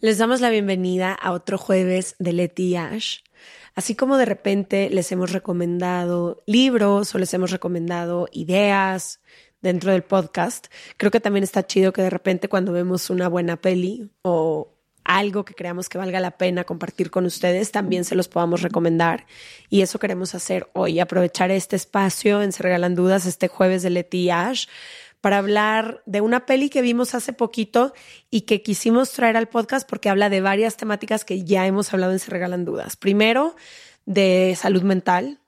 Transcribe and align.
Les 0.00 0.18
damos 0.18 0.42
la 0.42 0.50
bienvenida 0.50 1.14
a 1.14 1.32
otro 1.32 1.56
jueves 1.56 2.16
de 2.18 2.34
Leti 2.34 2.76
Ash. 2.76 3.20
Así 3.74 3.94
como 3.94 4.18
de 4.18 4.26
repente 4.26 4.90
les 4.90 5.10
hemos 5.10 5.32
recomendado 5.32 6.42
libros 6.44 7.14
o 7.14 7.18
les 7.18 7.32
hemos 7.32 7.50
recomendado 7.50 8.28
ideas 8.30 9.20
dentro 9.62 9.92
del 9.92 10.02
podcast, 10.02 10.66
creo 10.98 11.10
que 11.10 11.20
también 11.20 11.44
está 11.44 11.66
chido 11.66 11.94
que 11.94 12.02
de 12.02 12.10
repente 12.10 12.50
cuando 12.50 12.72
vemos 12.72 13.08
una 13.08 13.28
buena 13.28 13.56
peli 13.56 14.10
o 14.20 14.74
algo 15.02 15.46
que 15.46 15.54
creamos 15.54 15.88
que 15.88 15.96
valga 15.96 16.20
la 16.20 16.36
pena 16.36 16.64
compartir 16.64 17.10
con 17.10 17.24
ustedes, 17.24 17.72
también 17.72 18.04
se 18.04 18.16
los 18.16 18.28
podamos 18.28 18.60
recomendar. 18.60 19.24
Y 19.70 19.80
eso 19.80 19.98
queremos 19.98 20.34
hacer 20.34 20.68
hoy, 20.74 21.00
aprovechar 21.00 21.50
este 21.50 21.76
espacio 21.76 22.42
en 22.42 22.52
Se 22.52 22.62
Regalan 22.62 22.94
Dudas 22.94 23.24
este 23.24 23.48
jueves 23.48 23.82
de 23.82 23.90
Leti 23.90 24.28
Ash 24.28 24.66
para 25.26 25.38
hablar 25.38 26.04
de 26.06 26.20
una 26.20 26.46
peli 26.46 26.70
que 26.70 26.82
vimos 26.82 27.12
hace 27.16 27.32
poquito 27.32 27.92
y 28.30 28.42
que 28.42 28.62
quisimos 28.62 29.10
traer 29.10 29.36
al 29.36 29.48
podcast 29.48 29.84
porque 29.90 30.08
habla 30.08 30.30
de 30.30 30.40
varias 30.40 30.76
temáticas 30.76 31.24
que 31.24 31.42
ya 31.42 31.66
hemos 31.66 31.92
hablado 31.92 32.12
en 32.12 32.20
Se 32.20 32.30
Regalan 32.30 32.64
Dudas. 32.64 32.94
Primero, 32.94 33.56
de 34.04 34.56
salud 34.56 34.82
mental. 34.82 35.40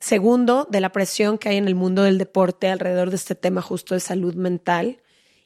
Segundo, 0.00 0.66
de 0.68 0.80
la 0.80 0.90
presión 0.90 1.38
que 1.38 1.48
hay 1.48 1.58
en 1.58 1.68
el 1.68 1.76
mundo 1.76 2.02
del 2.02 2.18
deporte 2.18 2.66
alrededor 2.70 3.10
de 3.10 3.14
este 3.14 3.36
tema 3.36 3.62
justo 3.62 3.94
de 3.94 4.00
salud 4.00 4.34
mental. 4.34 5.00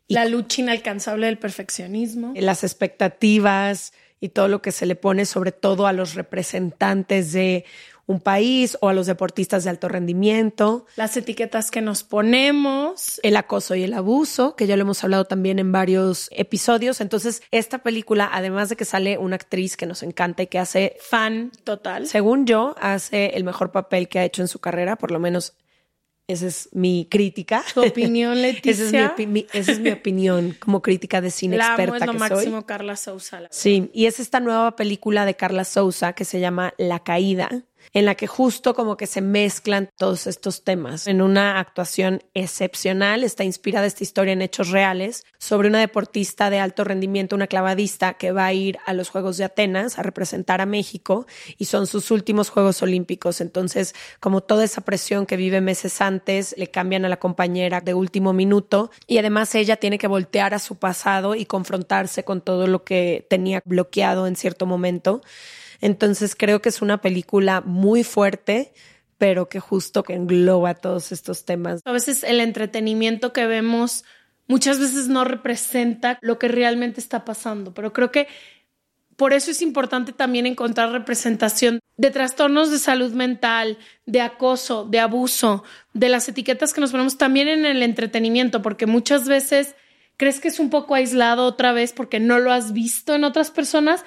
la 0.09 0.25
lucha 0.25 0.63
inalcanzable 0.63 1.27
del 1.27 1.37
perfeccionismo. 1.37 2.33
Las 2.35 2.65
expectativas 2.65 3.93
y 4.19 4.31
todo 4.31 4.49
lo 4.49 4.63
que 4.63 4.73
se 4.73 4.87
le 4.87 4.97
pone 4.97 5.27
sobre 5.27 5.53
todo 5.53 5.87
a 5.87 5.93
los 5.93 6.15
representantes 6.15 7.35
de 7.35 7.67
un 8.07 8.21
país 8.21 8.77
o 8.81 8.89
a 8.89 8.95
los 8.95 9.07
deportistas 9.07 9.65
de 9.65 9.71
alto 9.71 9.89
rendimiento. 9.89 10.87
Las 10.97 11.17
etiquetas 11.17 11.71
que 11.71 11.81
nos 11.81 12.03
ponemos. 12.03 13.21
El 13.23 13.37
acoso 13.37 13.75
y 13.75 13.85
el 13.85 13.95
abuso, 13.95 14.57
que 14.57 14.67
ya 14.67 14.77
lo 14.77 14.83
hemos 14.83 15.03
hablado 15.05 15.25
también 15.25 15.59
en 15.59 15.73
varios 15.73 16.29
episodios. 16.33 17.01
Entonces, 17.01 17.43
esta 17.51 17.79
película, 17.79 18.29
además 18.33 18.69
de 18.69 18.77
que 18.77 18.85
sale 18.85 19.19
una 19.19 19.37
actriz 19.37 19.77
que 19.77 19.87
nos 19.87 20.03
encanta 20.03 20.43
y 20.43 20.47
que 20.49 20.59
hace 20.59 20.97
fan 21.01 21.53
total, 21.65 22.07
según 22.07 22.47
yo, 22.47 22.75
hace 22.81 23.33
el 23.35 23.45
mejor 23.45 23.73
papel 23.73 24.09
que 24.09 24.19
ha 24.19 24.25
hecho 24.25 24.43
en 24.43 24.49
su 24.49 24.59
carrera, 24.59 24.97
por 24.97 25.11
lo 25.11 25.19
menos 25.19 25.55
esa 26.29 26.47
es 26.47 26.69
mi 26.73 27.07
crítica. 27.11 27.65
Tu 27.75 27.85
opinión, 27.85 28.41
Leticia. 28.41 28.73
esa, 28.87 29.15
es 29.17 29.29
mi, 29.29 29.47
esa 29.53 29.73
es 29.73 29.81
mi 29.81 29.91
opinión 29.91 30.57
como 30.59 30.81
crítica 30.81 31.21
de 31.21 31.31
cine 31.31 31.57
La 31.57 31.69
experta 31.69 31.97
amo, 31.97 32.05
es 32.05 32.07
lo 32.07 32.13
que 32.13 32.19
máximo 32.19 32.57
soy. 32.59 32.65
Carla 32.65 32.97
Sousa. 32.97 33.43
Sí, 33.51 33.91
y 33.93 34.07
es 34.07 34.21
esta 34.21 34.41
nueva 34.41 34.77
película 34.77 35.27
de 35.27 35.35
Carla 35.35 35.65
Sousa 35.65 36.13
que 36.13 36.25
se 36.25 36.41
llama 36.41 36.75
La 36.79 37.01
Caída, 37.01 37.65
en 37.93 38.05
la 38.05 38.15
que 38.15 38.27
justo 38.27 38.75
como 38.75 38.97
que 38.97 39.07
se 39.07 39.21
mezclan 39.21 39.89
todos 39.97 40.27
estos 40.27 40.65
temas. 40.65 41.07
En 41.07 41.23
una 41.23 41.59
actuación 41.59 42.23
excepcional, 42.35 43.25
está 43.25 43.45
inspirada 43.45 43.87
esta 43.87 44.05
historia 44.05 44.33
en 44.33 44.43
hechos 44.43 44.71
reales 44.71 45.25
sobre 45.39 45.69
una 45.69 45.81
deportista 45.81 46.51
de 46.51 46.59
alto 46.59 46.85
rendimiento, 46.85 47.37
una 47.37 47.47
clavadista 47.47 48.15
que 48.15 48.33
va 48.33 48.47
a 48.47 48.53
ir 48.53 48.79
a 48.87 48.93
los 48.93 49.11
Juegos 49.11 49.37
de 49.37 49.45
Atenas 49.45 49.99
a 49.99 50.03
representar 50.03 50.61
a 50.61 50.67
México 50.67 51.27
y 51.59 51.67
son 51.67 51.87
sus 51.87 52.11
últimos 52.11 52.51
Juegos 52.51 52.83
Olímpicos. 52.83 53.41
Entonces, 53.41 53.95
como 54.21 54.41
toda 54.41 54.65
esa 54.65 54.81
presión 54.83 55.27
que 55.27 55.37
vive 55.37 55.61
meses 55.61 56.01
antes, 56.01 56.55
le 56.57 56.69
cambian 56.69 57.05
a 57.05 57.09
la 57.09 57.19
compañera 57.19 57.81
de 57.81 57.95
último 57.95 58.33
minuto 58.33 58.91
y 59.07 59.19
además 59.19 59.55
ella 59.55 59.77
tiene 59.77 59.99
que 59.99 60.07
voltear 60.07 60.55
a 60.55 60.59
su 60.59 60.77
pasado 60.77 61.35
y 61.35 61.47
confrontarse 61.47 62.25
con 62.25 62.41
todo 62.41 62.67
lo 62.67 62.85
que 62.85 63.27
tenía 63.29 63.63
bloqueado 63.65 64.27
en 64.27 64.37
cierto 64.37 64.67
momento. 64.67 65.23
Entonces 65.83 66.35
creo 66.35 66.63
que 66.63 66.71
es 66.71 66.81
una 66.81 67.03
película 67.03 67.61
muy 67.61 68.05
fuerte, 68.05 68.73
pero 69.19 69.49
que 69.49 69.61
justo 69.61 70.03
que 70.05 70.15
engloba 70.15 70.75
todos 70.75 71.13
estos 71.13 71.45
temas. 71.45 71.83
A 71.85 71.93
veces 71.93 72.23
el 72.23 72.41
entretenimiento 72.41 73.33
que 73.33 73.47
vemos 73.47 74.05
muchas 74.47 74.79
veces 74.79 75.09
no 75.09 75.25
representa 75.25 76.19
lo 76.23 76.39
que 76.39 76.49
realmente 76.49 77.01
está 77.01 77.25
pasando, 77.25 77.75
pero 77.75 77.93
creo 77.93 78.11
que 78.11 78.29
por 79.17 79.33
eso 79.33 79.51
es 79.51 79.61
importante 79.61 80.13
también 80.13 80.47
encontrar 80.47 80.91
representación 80.91 81.81
de 81.97 82.11
trastornos 82.11 82.71
de 82.71 82.79
salud 82.79 83.13
mental, 83.13 83.77
de 84.07 84.21
acoso, 84.21 84.85
de 84.85 85.01
abuso, 85.01 85.65
de 85.95 86.09
las 86.09 86.29
etiquetas 86.29 86.73
que 86.73 86.81
nos 86.81 86.93
ponemos 86.93 87.19
también 87.19 87.49
en 87.49 87.67
el 87.67 87.83
entretenimiento, 87.83 88.63
porque 88.63 88.87
muchas 88.87 89.29
veces 89.29 89.75
crees 90.17 90.41
que 90.41 90.49
es 90.49 90.59
un 90.59 90.71
poco 90.71 90.95
aislado 90.95 91.45
otra 91.47 91.73
vez 91.73 91.93
porque 91.93 92.21
no 92.21 92.39
lo 92.39 92.53
has 92.53 92.73
visto 92.73 93.15
en 93.15 93.25
otras 93.25 93.51
personas 93.51 94.05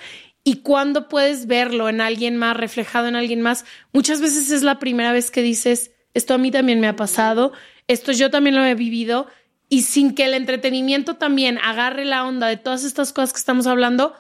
y 0.47 0.57
cuando 0.57 1.09
puedes 1.09 1.47
verlo 1.47 1.89
en 1.89 1.99
alguien 1.99 2.37
más, 2.37 2.55
reflejado 2.55 3.07
en 3.07 3.15
alguien 3.15 3.41
más, 3.41 3.65
muchas 3.91 4.21
veces 4.21 4.51
es 4.51 4.61
la 4.61 4.77
primera 4.77 5.11
vez 5.11 5.31
que 5.31 5.41
dices, 5.41 5.91
esto 6.13 6.35
a 6.35 6.37
mí 6.37 6.51
también 6.51 6.79
me 6.79 6.87
ha 6.87 6.95
pasado, 6.95 7.51
esto 7.87 8.11
yo 8.11 8.29
también 8.29 8.55
lo 8.55 8.63
he 8.63 8.75
vivido, 8.75 9.25
y 9.69 9.81
sin 9.81 10.13
que 10.13 10.25
el 10.25 10.35
entretenimiento 10.35 11.15
también 11.15 11.57
agarre 11.57 12.05
la 12.05 12.25
onda 12.27 12.45
de 12.45 12.57
todas 12.57 12.83
estas 12.83 13.11
cosas 13.11 13.33
que 13.33 13.39
estamos 13.39 13.65
hablando, 13.65 14.13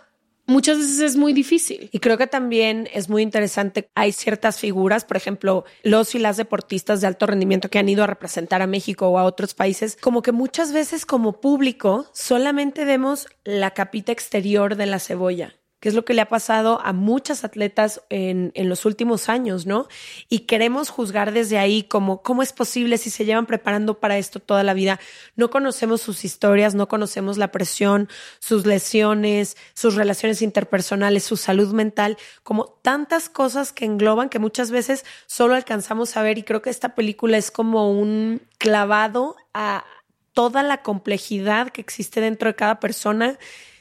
muchas 0.47 0.79
veces 0.79 0.99
es 0.99 1.15
muy 1.15 1.31
difícil. 1.31 1.89
Y 1.91 1.99
creo 1.99 2.17
que 2.17 2.25
también 2.25 2.89
es 2.91 3.07
muy 3.07 3.21
interesante, 3.21 3.91
hay 3.93 4.11
ciertas 4.11 4.59
figuras, 4.59 5.05
por 5.05 5.17
ejemplo, 5.17 5.63
los 5.83 6.15
y 6.15 6.19
las 6.19 6.37
deportistas 6.37 7.01
de 7.01 7.07
alto 7.07 7.27
rendimiento 7.27 7.69
que 7.69 7.77
han 7.77 7.87
ido 7.87 8.03
a 8.03 8.07
representar 8.07 8.63
a 8.63 8.67
México 8.67 9.09
o 9.09 9.19
a 9.19 9.25
otros 9.25 9.53
países, 9.53 9.95
como 10.01 10.23
que 10.23 10.31
muchas 10.31 10.73
veces 10.73 11.05
como 11.05 11.39
público 11.39 12.07
solamente 12.13 12.83
vemos 12.83 13.27
la 13.43 13.75
capita 13.75 14.11
exterior 14.11 14.75
de 14.75 14.87
la 14.87 14.97
cebolla 14.97 15.55
que 15.85 15.89
es 15.89 15.93
lo 15.93 16.03
que 16.03 16.15
le 16.15 16.21
ha 16.21 16.29
pasado 16.29 16.81
a 16.83 16.93
muchas 16.93 17.43
atletas 17.43 18.01
en, 18.09 18.51
en, 18.55 18.69
los 18.69 18.85
últimos 18.85 19.29
años, 19.29 19.67
¿no? 19.67 19.87
Y 20.29 20.47
queremos 20.47 20.89
juzgar 20.89 21.31
desde 21.31 21.59
ahí 21.59 21.83
como 21.83 22.23
cómo 22.23 22.41
es 22.41 22.53
posible 22.53 22.97
si 22.97 23.11
se 23.11 23.23
llevan 23.23 23.45
preparando 23.45 23.99
para 23.99 24.17
esto 24.17 24.39
toda 24.39 24.63
la 24.63 24.73
vida. 24.73 24.99
No 25.35 25.51
conocemos 25.51 26.01
sus 26.01 26.25
historias, 26.25 26.73
no 26.73 26.87
conocemos 26.87 27.37
la 27.37 27.51
presión, 27.51 28.09
sus 28.39 28.65
lesiones, 28.65 29.57
sus 29.75 29.93
relaciones 29.93 30.41
interpersonales, 30.41 31.23
su 31.23 31.37
salud 31.37 31.71
mental, 31.71 32.17
como 32.41 32.65
tantas 32.81 33.29
cosas 33.29 33.71
que 33.71 33.85
engloban 33.85 34.29
que 34.29 34.39
muchas 34.39 34.71
veces 34.71 35.05
solo 35.27 35.53
alcanzamos 35.53 36.17
a 36.17 36.23
ver 36.23 36.39
y 36.39 36.43
creo 36.43 36.63
que 36.63 36.71
esta 36.71 36.95
película 36.95 37.37
es 37.37 37.51
como 37.51 37.91
un 37.91 38.41
clavado 38.57 39.35
a 39.53 39.85
toda 40.33 40.63
la 40.63 40.81
complejidad 40.81 41.69
que 41.69 41.81
existe 41.81 42.21
dentro 42.21 42.49
de 42.49 42.55
cada 42.55 42.79
persona 42.79 43.37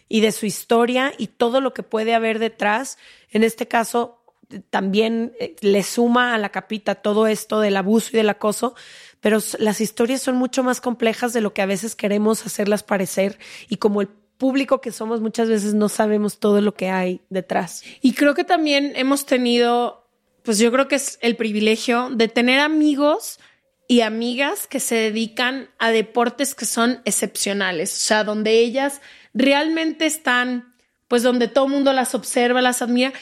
y 0.08 0.20
de 0.20 0.32
su 0.32 0.46
historia 0.46 1.12
y 1.18 1.28
todo 1.28 1.60
lo 1.60 1.74
que 1.74 1.82
puede 1.82 2.14
haber 2.14 2.38
detrás. 2.38 2.98
En 3.30 3.42
este 3.42 3.68
caso, 3.68 4.24
también 4.70 5.32
eh, 5.40 5.56
le 5.60 5.82
suma 5.82 6.34
a 6.34 6.38
la 6.38 6.50
capita 6.50 6.96
todo 6.96 7.26
esto 7.26 7.60
del 7.60 7.76
abuso 7.76 8.10
y 8.12 8.16
del 8.16 8.28
acoso, 8.28 8.74
pero 9.20 9.38
las 9.58 9.80
historias 9.80 10.22
son 10.22 10.36
mucho 10.36 10.62
más 10.62 10.80
complejas 10.80 11.32
de 11.32 11.40
lo 11.40 11.54
que 11.54 11.62
a 11.62 11.66
veces 11.66 11.96
queremos 11.96 12.44
hacerlas 12.44 12.82
parecer 12.82 13.38
y 13.68 13.76
como 13.76 14.00
el 14.00 14.08
público 14.08 14.80
que 14.80 14.92
somos 14.92 15.20
muchas 15.20 15.48
veces 15.48 15.74
no 15.74 15.88
sabemos 15.88 16.38
todo 16.38 16.60
lo 16.60 16.74
que 16.74 16.90
hay 16.90 17.22
detrás. 17.30 17.82
Y 18.02 18.12
creo 18.14 18.34
que 18.34 18.44
también 18.44 18.92
hemos 18.96 19.26
tenido, 19.26 20.08
pues 20.42 20.58
yo 20.58 20.70
creo 20.72 20.88
que 20.88 20.96
es 20.96 21.18
el 21.22 21.36
privilegio 21.36 22.10
de 22.10 22.28
tener 22.28 22.60
amigos 22.60 23.38
y 23.86 24.00
amigas 24.00 24.66
que 24.66 24.80
se 24.80 24.94
dedican 24.94 25.68
a 25.78 25.90
deportes 25.90 26.54
que 26.54 26.64
son 26.64 27.00
excepcionales, 27.04 27.92
o 27.92 28.00
sea, 28.00 28.24
donde 28.24 28.58
ellas 28.60 29.00
realmente 29.34 30.06
están, 30.06 30.74
pues 31.08 31.22
donde 31.22 31.48
todo 31.48 31.66
el 31.66 31.72
mundo 31.72 31.92
las 31.92 32.14
observa, 32.14 32.62
las 32.62 32.82
admira. 32.82 33.12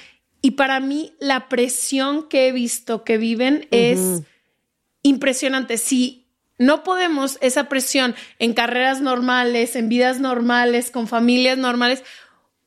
Y 0.40 0.52
para 0.52 0.80
mí 0.80 1.14
la 1.20 1.48
presión 1.48 2.28
que 2.28 2.48
he 2.48 2.52
visto 2.52 3.04
que 3.04 3.18
viven 3.18 3.54
uh 3.54 3.58
-huh. 3.58 3.68
es 3.70 4.22
impresionante. 5.02 5.78
Si 5.78 6.26
no 6.58 6.84
podemos 6.84 7.38
esa 7.40 7.68
presión 7.68 8.14
en 8.38 8.54
carreras 8.54 9.00
normales, 9.00 9.74
en 9.74 9.88
vidas 9.88 10.20
normales, 10.20 10.90
con 10.90 11.08
familias 11.08 11.58
normales, 11.58 12.04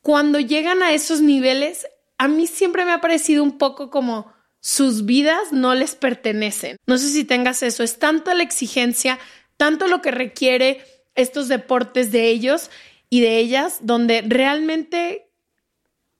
cuando 0.01 0.39
llegan 0.39 0.83
a 0.83 0.93
esos 0.93 1.21
niveles, 1.21 1.87
a 2.17 2.27
mí 2.27 2.47
siempre 2.47 2.85
me 2.85 2.91
ha 2.91 3.01
parecido 3.01 3.41
un 3.41 3.57
poco 3.57 3.89
como 3.89 4.34
sus 4.65 5.05
vidas 5.05 5.51
no 5.51 5.75
les 5.75 5.93
pertenecen. 5.93 6.77
No 6.87 6.97
sé 6.97 7.09
si 7.09 7.23
tengas 7.23 7.61
eso, 7.61 7.83
es 7.83 7.99
tanto 7.99 8.33
la 8.33 8.41
exigencia, 8.41 9.19
tanto 9.57 9.87
lo 9.87 10.01
que 10.01 10.09
requiere 10.09 10.83
estos 11.13 11.47
deportes 11.49 12.11
de 12.11 12.29
ellos 12.29 12.71
y 13.07 13.21
de 13.21 13.37
ellas, 13.37 13.77
donde 13.81 14.23
realmente 14.25 15.29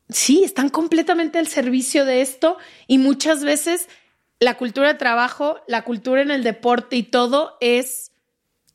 sí, 0.09 0.43
están 0.43 0.69
completamente 0.69 1.39
al 1.39 1.47
servicio 1.47 2.05
de 2.05 2.21
esto 2.21 2.59
y 2.85 2.99
muchas 2.99 3.43
veces 3.43 3.89
la 4.39 4.57
cultura 4.57 4.89
de 4.89 4.99
trabajo, 4.99 5.59
la 5.67 5.81
cultura 5.81 6.21
en 6.21 6.29
el 6.29 6.43
deporte 6.43 6.97
y 6.97 7.01
todo 7.01 7.57
es 7.61 8.11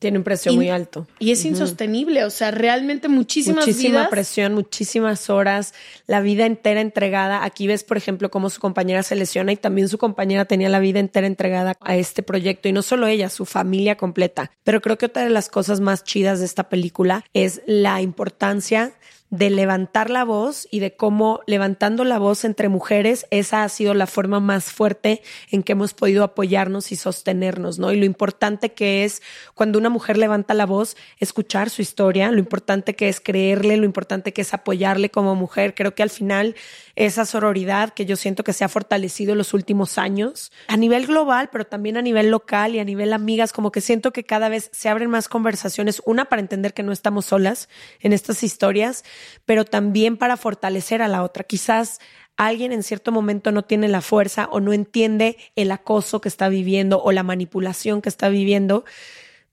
tiene 0.01 0.17
un 0.17 0.23
precio 0.23 0.51
muy 0.53 0.69
alto. 0.69 1.05
Y 1.19 1.29
es 1.29 1.45
insostenible, 1.45 2.25
o 2.25 2.31
sea, 2.31 2.49
realmente 2.49 3.07
muchísimas 3.07 3.67
Muchísima 3.67 4.09
presión, 4.09 4.55
muchísimas 4.55 5.29
horas, 5.29 5.75
la 6.07 6.21
vida 6.21 6.47
entera 6.47 6.81
entregada. 6.81 7.45
Aquí 7.45 7.67
ves, 7.67 7.83
por 7.83 7.97
ejemplo, 7.97 8.31
cómo 8.31 8.49
su 8.49 8.59
compañera 8.59 9.03
se 9.03 9.15
lesiona 9.15 9.51
y 9.51 9.57
también 9.57 9.89
su 9.89 9.99
compañera 9.99 10.45
tenía 10.45 10.69
la 10.69 10.79
vida 10.79 10.99
entera 10.99 11.27
entregada 11.27 11.75
a 11.81 11.95
este 11.97 12.23
proyecto 12.23 12.67
y 12.67 12.73
no 12.73 12.81
solo 12.81 13.05
ella, 13.05 13.29
su 13.29 13.45
familia 13.45 13.95
completa. 13.95 14.49
Pero 14.63 14.81
creo 14.81 14.97
que 14.97 15.05
otra 15.05 15.23
de 15.23 15.29
las 15.29 15.49
cosas 15.49 15.81
más 15.81 16.03
chidas 16.03 16.39
de 16.39 16.45
esta 16.45 16.67
película 16.67 17.23
es 17.33 17.61
la 17.67 18.01
importancia 18.01 18.93
de 19.31 19.49
levantar 19.49 20.09
la 20.09 20.25
voz 20.25 20.67
y 20.71 20.81
de 20.81 20.95
cómo 20.95 21.39
levantando 21.47 22.03
la 22.03 22.19
voz 22.19 22.43
entre 22.43 22.67
mujeres, 22.67 23.25
esa 23.31 23.63
ha 23.63 23.69
sido 23.69 23.93
la 23.93 24.05
forma 24.05 24.41
más 24.41 24.65
fuerte 24.65 25.21
en 25.49 25.63
que 25.63 25.71
hemos 25.71 25.93
podido 25.93 26.25
apoyarnos 26.25 26.91
y 26.91 26.97
sostenernos, 26.97 27.79
¿no? 27.79 27.93
Y 27.93 27.95
lo 27.95 28.05
importante 28.05 28.73
que 28.73 29.05
es 29.05 29.21
cuando 29.55 29.79
una 29.79 29.89
mujer 29.89 30.17
levanta 30.17 30.53
la 30.53 30.65
voz, 30.65 30.97
escuchar 31.17 31.69
su 31.69 31.81
historia, 31.81 32.29
lo 32.29 32.39
importante 32.39 32.93
que 32.93 33.07
es 33.07 33.21
creerle, 33.21 33.77
lo 33.77 33.85
importante 33.85 34.33
que 34.33 34.41
es 34.41 34.53
apoyarle 34.53 35.09
como 35.09 35.33
mujer. 35.33 35.75
Creo 35.75 35.95
que 35.95 36.03
al 36.03 36.09
final 36.09 36.55
esa 36.95 37.25
sororidad 37.25 37.93
que 37.93 38.05
yo 38.05 38.15
siento 38.15 38.43
que 38.43 38.53
se 38.53 38.63
ha 38.63 38.69
fortalecido 38.69 39.31
en 39.31 39.37
los 39.37 39.53
últimos 39.53 39.97
años, 39.97 40.51
a 40.67 40.77
nivel 40.77 41.07
global, 41.07 41.49
pero 41.51 41.65
también 41.65 41.97
a 41.97 42.01
nivel 42.01 42.29
local 42.29 42.75
y 42.75 42.79
a 42.79 42.83
nivel 42.83 43.13
amigas, 43.13 43.53
como 43.53 43.71
que 43.71 43.81
siento 43.81 44.11
que 44.11 44.23
cada 44.23 44.49
vez 44.49 44.69
se 44.73 44.89
abren 44.89 45.09
más 45.09 45.27
conversaciones, 45.27 46.01
una 46.05 46.25
para 46.25 46.41
entender 46.41 46.73
que 46.73 46.83
no 46.83 46.91
estamos 46.91 47.25
solas 47.25 47.69
en 47.99 48.13
estas 48.13 48.43
historias, 48.43 49.03
pero 49.45 49.65
también 49.65 50.17
para 50.17 50.37
fortalecer 50.37 51.01
a 51.01 51.07
la 51.07 51.23
otra. 51.23 51.43
Quizás 51.43 51.99
alguien 52.37 52.71
en 52.71 52.83
cierto 52.83 53.11
momento 53.11 53.51
no 53.51 53.63
tiene 53.63 53.87
la 53.87 54.01
fuerza 54.01 54.47
o 54.51 54.59
no 54.59 54.73
entiende 54.73 55.37
el 55.55 55.71
acoso 55.71 56.21
que 56.21 56.29
está 56.29 56.49
viviendo 56.49 57.01
o 57.01 57.11
la 57.11 57.23
manipulación 57.23 58.01
que 58.01 58.09
está 58.09 58.29
viviendo, 58.29 58.85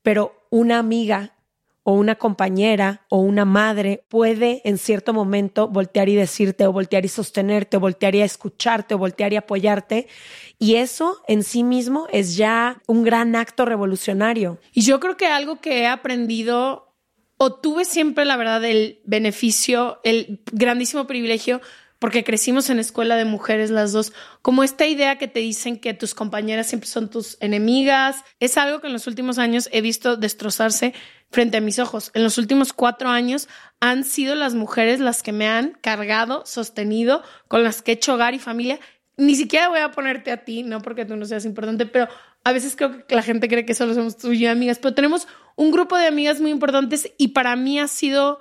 pero 0.03 0.47
una 0.51 0.79
amiga 0.79 1.35
o 1.89 1.93
una 1.93 2.17
compañera 2.17 3.07
o 3.09 3.21
una 3.21 3.47
madre 3.47 4.05
puede 4.09 4.61
en 4.67 4.77
cierto 4.77 5.15
momento 5.15 5.69
voltear 5.69 6.11
y 6.11 6.17
decirte 6.17 6.67
o 6.67 6.73
voltear 6.73 7.07
y 7.07 7.09
sostenerte 7.09 7.79
o 7.79 7.81
voltear 7.81 8.15
y 8.15 8.21
escucharte 8.21 8.95
o 8.95 8.99
voltear 8.99 9.33
y 9.33 9.37
apoyarte. 9.37 10.07
Y 10.59 10.75
eso 10.75 11.23
en 11.29 11.43
sí 11.43 11.65
mismo 11.65 12.07
es 12.13 12.37
ya 12.37 12.83
un 12.87 13.05
gran 13.05 13.35
acto 13.35 13.65
revolucionario. 13.65 14.59
Y 14.75 14.83
yo 14.83 15.01
creo 15.01 15.17
que 15.17 15.29
algo 15.29 15.63
que 15.63 15.81
he 15.81 15.87
aprendido 15.87 16.95
o 17.39 17.55
tuve 17.55 17.87
siempre, 17.87 18.27
la 18.27 18.37
verdad, 18.37 18.63
el 18.67 19.01
beneficio, 19.07 20.01
el 20.05 20.43
grandísimo 20.53 21.07
privilegio, 21.07 21.63
porque 21.99 22.25
crecimos 22.25 22.71
en 22.71 22.79
escuela 22.79 23.17
de 23.17 23.25
mujeres 23.25 23.71
las 23.71 23.93
dos, 23.93 24.13
como 24.43 24.63
esta 24.63 24.87
idea 24.87 25.19
que 25.19 25.29
te 25.29 25.41
dicen 25.41 25.79
que 25.79 25.95
tus 25.95 26.15
compañeras 26.15 26.69
siempre 26.69 26.89
son 26.89 27.11
tus 27.11 27.37
enemigas, 27.41 28.25
es 28.41 28.57
algo 28.57 28.81
que 28.81 28.87
en 28.87 28.93
los 28.93 29.07
últimos 29.07 29.39
años 29.39 29.69
he 29.73 29.81
visto 29.81 30.17
destrozarse 30.17 30.95
frente 31.31 31.57
a 31.57 31.61
mis 31.61 31.79
ojos. 31.79 32.11
En 32.15 32.23
los 32.23 32.39
últimos 32.39 32.73
cuatro 32.73 33.09
años 33.09 33.49
han 33.81 34.05
sido 34.05 34.35
las 34.35 34.55
mujeres 34.55 35.01
las 35.01 35.23
que 35.23 35.33
me 35.33 35.49
han 35.49 35.77
cargado, 35.81 36.45
sostenido, 36.47 37.23
con 37.49 37.65
las 37.65 37.83
que 37.83 37.93
he 37.93 37.95
hecho 37.95 38.15
hogar 38.15 38.35
y 38.35 38.39
familia. 38.39 38.79
Ni 39.17 39.35
siquiera 39.35 39.69
voy 39.69 39.81
a 39.81 39.91
ponerte 39.91 40.31
a 40.31 40.45
ti, 40.45 40.63
no 40.63 40.81
porque 40.81 41.05
tú 41.05 41.17
no 41.17 41.27
seas 41.27 41.45
importante, 41.45 41.87
pero 41.87 42.09
a 42.45 42.53
veces 42.53 42.77
creo 42.77 43.07
que 43.07 43.15
la 43.17 43.23
gente 43.23 43.49
cree 43.49 43.67
que 43.67 43.75
solo 43.75 43.95
somos 43.95 44.17
tú 44.17 44.33
y 44.33 44.39
yo 44.39 44.51
amigas, 44.51 44.79
pero 44.79 44.95
tenemos 44.95 45.27
un 45.57 45.73
grupo 45.73 45.97
de 45.99 46.07
amigas 46.07 46.41
muy 46.41 46.53
importantes 46.53 47.13
y 47.19 47.29
para 47.29 47.57
mí 47.57 47.81
ha 47.81 47.89
sido 47.89 48.41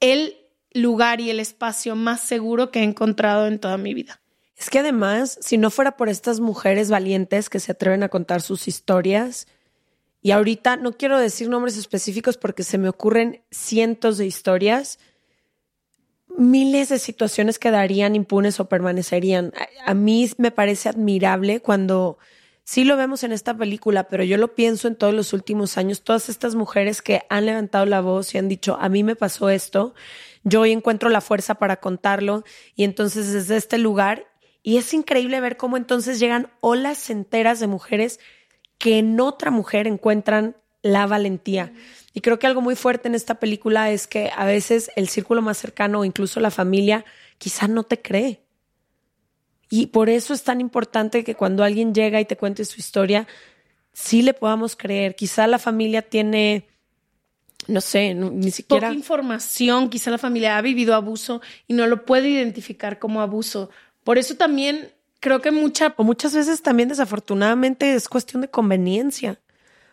el 0.00 0.36
lugar 0.80 1.20
y 1.20 1.30
el 1.30 1.40
espacio 1.40 1.96
más 1.96 2.20
seguro 2.20 2.70
que 2.70 2.80
he 2.80 2.84
encontrado 2.84 3.46
en 3.46 3.58
toda 3.58 3.78
mi 3.78 3.94
vida. 3.94 4.20
Es 4.56 4.70
que 4.70 4.78
además, 4.78 5.38
si 5.42 5.58
no 5.58 5.70
fuera 5.70 5.96
por 5.96 6.08
estas 6.08 6.40
mujeres 6.40 6.90
valientes 6.90 7.50
que 7.50 7.60
se 7.60 7.72
atreven 7.72 8.02
a 8.02 8.08
contar 8.08 8.40
sus 8.40 8.68
historias, 8.68 9.46
y 10.22 10.32
ahorita 10.32 10.76
no 10.76 10.92
quiero 10.96 11.20
decir 11.20 11.48
nombres 11.48 11.76
específicos 11.76 12.36
porque 12.36 12.64
se 12.64 12.78
me 12.78 12.88
ocurren 12.88 13.42
cientos 13.50 14.18
de 14.18 14.26
historias, 14.26 14.98
miles 16.36 16.88
de 16.88 16.98
situaciones 16.98 17.58
quedarían 17.58 18.16
impunes 18.16 18.58
o 18.58 18.68
permanecerían. 18.68 19.52
A, 19.84 19.94
mí 19.94 20.28
me 20.38 20.50
parece 20.50 20.88
admirable 20.88 21.60
cuando 21.60 22.18
sí 22.64 22.82
lo 22.84 22.96
vemos 22.96 23.22
en 23.22 23.32
esta 23.32 23.56
película, 23.56 24.08
pero 24.08 24.24
yo 24.24 24.36
lo 24.36 24.54
pienso 24.54 24.88
en 24.88 24.96
todos 24.96 25.14
los 25.14 25.32
últimos 25.32 25.78
años, 25.78 26.02
todas 26.02 26.28
estas 26.28 26.54
mujeres 26.54 27.02
que 27.02 27.22
han 27.28 27.46
levantado 27.46 27.86
la 27.86 28.00
voz 28.00 28.34
y 28.34 28.38
han 28.38 28.48
dicho, 28.48 28.76
a 28.80 28.88
mí 28.88 29.04
me 29.04 29.16
pasó 29.16 29.48
esto, 29.48 29.94
yo 30.46 30.60
hoy 30.60 30.70
encuentro 30.70 31.10
la 31.10 31.20
fuerza 31.20 31.56
para 31.56 31.80
contarlo 31.80 32.44
y 32.76 32.84
entonces 32.84 33.32
desde 33.32 33.56
este 33.56 33.78
lugar, 33.78 34.28
y 34.62 34.76
es 34.76 34.94
increíble 34.94 35.40
ver 35.40 35.56
cómo 35.56 35.76
entonces 35.76 36.20
llegan 36.20 36.52
olas 36.60 37.10
enteras 37.10 37.58
de 37.58 37.66
mujeres 37.66 38.20
que 38.78 38.98
en 38.98 39.18
otra 39.18 39.50
mujer 39.50 39.88
encuentran 39.88 40.56
la 40.82 41.06
valentía. 41.06 41.72
Y 42.14 42.20
creo 42.20 42.38
que 42.38 42.46
algo 42.46 42.60
muy 42.60 42.76
fuerte 42.76 43.08
en 43.08 43.16
esta 43.16 43.40
película 43.40 43.90
es 43.90 44.06
que 44.06 44.30
a 44.36 44.44
veces 44.44 44.92
el 44.94 45.08
círculo 45.08 45.42
más 45.42 45.58
cercano 45.58 46.00
o 46.00 46.04
incluso 46.04 46.38
la 46.38 46.52
familia 46.52 47.04
quizá 47.38 47.66
no 47.66 47.82
te 47.82 48.00
cree. 48.00 48.44
Y 49.68 49.88
por 49.88 50.08
eso 50.08 50.32
es 50.32 50.44
tan 50.44 50.60
importante 50.60 51.24
que 51.24 51.34
cuando 51.34 51.64
alguien 51.64 51.92
llega 51.92 52.20
y 52.20 52.24
te 52.24 52.36
cuente 52.36 52.64
su 52.64 52.78
historia, 52.78 53.26
sí 53.92 54.22
le 54.22 54.32
podamos 54.32 54.76
creer. 54.76 55.16
Quizá 55.16 55.48
la 55.48 55.58
familia 55.58 56.02
tiene, 56.02 56.68
no 57.68 57.80
sé, 57.80 58.14
ni 58.14 58.50
siquiera... 58.50 58.88
Poca 58.88 58.96
información, 58.96 59.88
quizá 59.88 60.10
la 60.10 60.18
familia 60.18 60.56
ha 60.56 60.62
vivido 60.62 60.94
abuso 60.94 61.40
y 61.66 61.74
no 61.74 61.86
lo 61.86 62.04
puede 62.04 62.28
identificar 62.28 62.98
como 62.98 63.20
abuso. 63.20 63.70
Por 64.04 64.18
eso 64.18 64.36
también 64.36 64.92
creo 65.20 65.40
que 65.40 65.50
mucha... 65.50 65.94
O 65.96 66.04
muchas 66.04 66.34
veces 66.34 66.62
también 66.62 66.88
desafortunadamente 66.88 67.94
es 67.94 68.08
cuestión 68.08 68.42
de 68.42 68.48
conveniencia. 68.48 69.40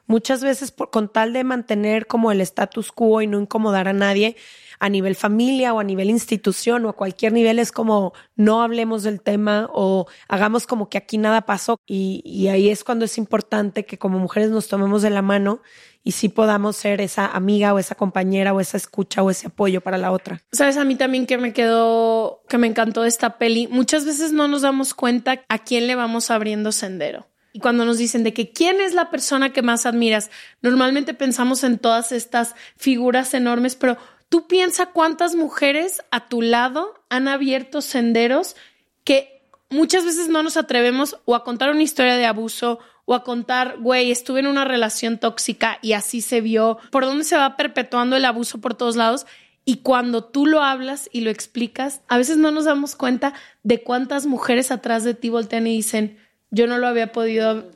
Muchas 0.05 0.43
veces 0.43 0.73
con 0.91 1.11
tal 1.11 1.33
de 1.33 1.43
mantener 1.43 2.07
como 2.07 2.31
el 2.31 2.41
status 2.41 2.91
quo 2.91 3.21
y 3.21 3.27
no 3.27 3.39
incomodar 3.39 3.87
a 3.87 3.93
nadie, 3.93 4.35
a 4.79 4.89
nivel 4.89 5.15
familia 5.15 5.73
o 5.73 5.79
a 5.79 5.83
nivel 5.83 6.09
institución 6.09 6.85
o 6.85 6.89
a 6.89 6.93
cualquier 6.93 7.31
nivel 7.31 7.57
es 7.57 7.71
como 7.71 8.13
no 8.35 8.61
hablemos 8.61 9.03
del 9.03 9.21
tema 9.21 9.69
o 9.73 10.07
hagamos 10.27 10.67
como 10.67 10.89
que 10.89 10.97
aquí 10.97 11.17
nada 11.17 11.45
pasó 11.45 11.79
y, 11.87 12.21
y 12.25 12.49
ahí 12.49 12.69
es 12.69 12.83
cuando 12.83 13.05
es 13.05 13.17
importante 13.17 13.85
que 13.85 13.97
como 13.97 14.19
mujeres 14.19 14.49
nos 14.49 14.67
tomemos 14.67 15.01
de 15.01 15.09
la 15.09 15.21
mano 15.21 15.61
y 16.03 16.11
sí 16.11 16.29
podamos 16.29 16.75
ser 16.75 16.99
esa 16.99 17.27
amiga 17.27 17.73
o 17.73 17.79
esa 17.79 17.95
compañera 17.95 18.53
o 18.53 18.59
esa 18.59 18.77
escucha 18.77 19.23
o 19.23 19.29
ese 19.29 19.47
apoyo 19.47 19.81
para 19.81 19.97
la 19.97 20.11
otra. 20.11 20.41
Sabes, 20.51 20.77
a 20.77 20.83
mí 20.83 20.95
también 20.95 21.25
que 21.25 21.37
me 21.37 21.53
quedó, 21.53 22.43
que 22.49 22.57
me 22.57 22.67
encantó 22.67 23.05
esta 23.05 23.37
peli, 23.37 23.67
muchas 23.67 24.05
veces 24.05 24.33
no 24.33 24.47
nos 24.47 24.63
damos 24.63 24.93
cuenta 24.93 25.43
a 25.47 25.59
quién 25.59 25.87
le 25.87 25.95
vamos 25.95 26.29
abriendo 26.29 26.71
sendero. 26.71 27.27
Y 27.53 27.59
cuando 27.59 27.85
nos 27.85 27.99
dicen 27.99 28.23
de 28.23 28.33
que 28.33 28.51
quién 28.51 28.81
es 28.81 28.93
la 28.93 29.09
persona 29.09 29.53
que 29.53 29.61
más 29.61 29.85
admiras, 29.85 30.31
normalmente 30.61 31.13
pensamos 31.13 31.63
en 31.63 31.77
todas 31.77 32.11
estas 32.11 32.55
figuras 32.75 33.33
enormes, 33.33 33.75
pero 33.75 33.97
Tú 34.33 34.47
piensa 34.47 34.87
cuántas 34.87 35.35
mujeres 35.35 36.01
a 36.09 36.27
tu 36.27 36.41
lado 36.41 36.95
han 37.07 37.27
abierto 37.27 37.83
senderos 37.83 38.55
que 39.03 39.43
muchas 39.69 40.05
veces 40.05 40.27
no 40.27 40.41
nos 40.41 40.57
atrevemos 40.57 41.19
o 41.25 41.35
a 41.35 41.43
contar 41.43 41.69
una 41.69 41.83
historia 41.83 42.15
de 42.15 42.25
abuso 42.25 42.79
o 43.05 43.13
a 43.13 43.23
contar, 43.23 43.77
güey, 43.77 44.09
estuve 44.09 44.39
en 44.39 44.47
una 44.47 44.65
relación 44.65 45.19
tóxica 45.19 45.77
y 45.83 45.93
así 45.93 46.19
se 46.19 46.41
vio, 46.41 46.79
por 46.89 47.05
dónde 47.05 47.25
se 47.25 47.37
va 47.37 47.55
perpetuando 47.55 48.15
el 48.15 48.25
abuso 48.25 48.59
por 48.59 48.73
todos 48.73 48.95
lados. 48.95 49.27
Y 49.65 49.83
cuando 49.83 50.23
tú 50.23 50.47
lo 50.47 50.63
hablas 50.63 51.11
y 51.13 51.21
lo 51.21 51.29
explicas, 51.29 52.01
a 52.07 52.17
veces 52.17 52.37
no 52.37 52.49
nos 52.49 52.65
damos 52.65 52.95
cuenta 52.95 53.35
de 53.61 53.83
cuántas 53.83 54.25
mujeres 54.25 54.71
atrás 54.71 55.03
de 55.03 55.13
ti 55.13 55.29
voltean 55.29 55.67
y 55.67 55.75
dicen, 55.75 56.17
yo 56.53 56.67
no 56.67 56.77
lo 56.77 56.87
había 56.87 57.11
podido 57.11 57.71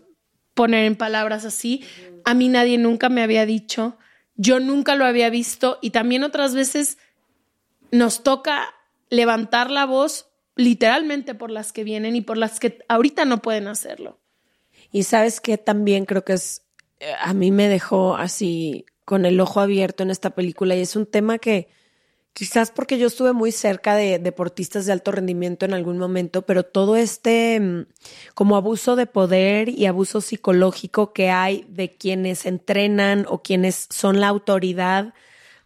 poner 0.54 0.86
en 0.86 0.96
palabras 0.96 1.46
así, 1.46 1.84
a 2.24 2.34
mí 2.34 2.48
nadie 2.48 2.78
nunca 2.78 3.10
me 3.10 3.24
había 3.24 3.46
dicho, 3.46 3.98
yo 4.36 4.60
nunca 4.60 4.96
lo 4.96 5.06
había 5.06 5.30
visto 5.32 5.80
y 5.82 5.90
también 5.90 6.24
otras 6.24 6.54
veces 6.54 7.00
nos 7.92 8.22
toca 8.22 8.74
levantar 9.10 9.72
la 9.72 9.86
voz 9.86 10.30
literalmente 10.56 11.34
por 11.34 11.50
las 11.50 11.74
que 11.74 11.84
vienen 11.84 12.16
y 12.16 12.22
por 12.22 12.38
las 12.38 12.60
que 12.60 12.80
ahorita 12.88 13.26
no 13.26 13.42
pueden 13.42 13.68
hacerlo. 13.68 14.20
Y 14.92 15.04
sabes 15.04 15.42
que 15.42 15.58
también 15.58 16.06
creo 16.06 16.24
que 16.24 16.34
es, 16.34 16.64
eh, 17.00 17.14
a 17.20 17.34
mí 17.34 17.52
me 17.52 17.68
dejó 17.68 18.16
así 18.16 18.86
con 19.06 19.26
el 19.26 19.40
ojo 19.40 19.60
abierto 19.60 20.04
en 20.04 20.12
esta 20.12 20.32
película 20.32 20.76
y 20.76 20.82
es 20.82 20.96
un 20.96 21.06
tema 21.06 21.40
que 21.40 21.70
Quizás 22.38 22.70
porque 22.70 23.00
yo 23.00 23.08
estuve 23.08 23.34
muy 23.34 23.52
cerca 23.52 23.96
de 23.96 24.20
deportistas 24.20 24.86
de 24.86 24.92
alto 24.92 25.12
rendimiento 25.12 25.66
en 25.66 25.74
algún 25.74 25.98
momento, 25.98 26.44
pero 26.44 26.62
todo 26.62 26.96
este 26.96 27.60
mm, 27.60 27.88
como 28.36 28.56
abuso 28.56 28.96
de 28.96 29.08
poder 29.08 29.70
y 29.70 29.88
abuso 29.88 30.22
psicológico 30.22 31.14
que 31.14 31.32
hay 31.32 31.66
de 31.68 31.96
quienes 31.98 32.46
entrenan 32.46 33.26
o 33.28 33.42
quienes 33.42 33.88
son 33.90 34.20
la 34.20 34.28
autoridad 34.28 35.16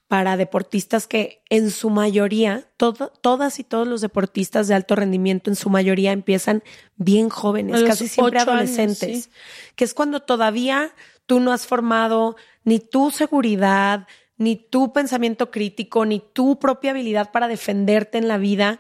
para 0.08 0.38
deportistas 0.38 1.08
que 1.08 1.44
en 1.50 1.72
su 1.72 1.90
mayoría, 1.90 2.70
todas 2.78 3.60
y 3.60 3.66
todos 3.66 3.86
los 3.86 4.00
deportistas 4.00 4.70
de 4.70 4.74
alto 4.74 4.96
rendimiento 4.96 5.50
en 5.50 5.58
su 5.58 5.70
mayoría 5.70 6.14
empiezan 6.14 6.64
bien 6.96 7.28
jóvenes, 7.28 7.84
casi 7.84 8.08
siempre 8.08 8.40
adolescentes, 8.40 9.30
que 9.76 9.84
es 9.84 9.94
cuando 9.94 10.22
todavía 10.22 10.96
tú 11.26 11.42
no 11.42 11.52
has 11.52 11.68
formado 11.68 12.38
ni 12.64 12.80
tu 12.80 13.12
seguridad, 13.12 14.08
ni 14.42 14.56
tu 14.56 14.92
pensamiento 14.92 15.52
crítico, 15.52 16.06
ni 16.06 16.20
tu 16.20 16.58
propia 16.58 16.92
habilidad 16.92 17.32
para 17.32 17.48
defenderte 17.48 18.18
en 18.18 18.28
la 18.28 18.38
vida. 18.38 18.80